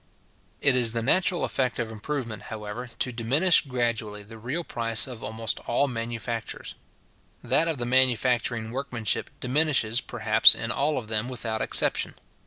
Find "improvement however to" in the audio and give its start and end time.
1.91-3.11